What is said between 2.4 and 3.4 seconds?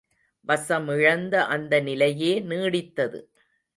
நீடித்தது.